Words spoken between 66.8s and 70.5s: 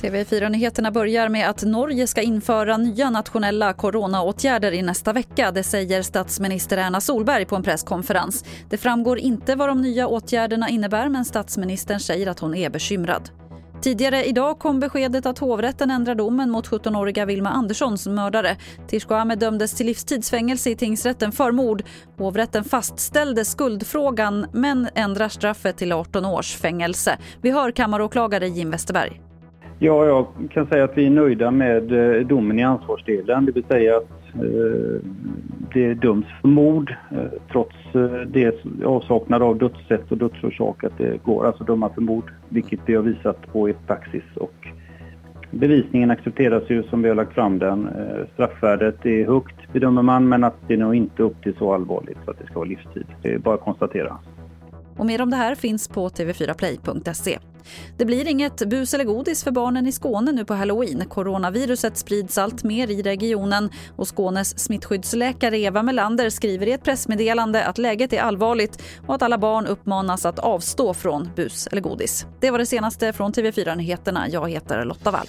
pressmeddelande att läget är allvarligt och att alla barn uppmanas att